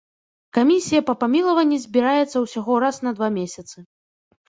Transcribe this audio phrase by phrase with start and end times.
[0.57, 3.77] Камісія па памілаванні збіраецца ўсяго раз на два месяцы.